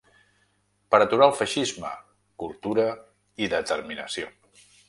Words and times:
Per 0.95 0.99
aturar 1.05 1.27
el 1.33 1.35
feixisme, 1.41 1.93
cultura 2.45 2.89
i 3.45 3.55
determinació. 3.55 4.35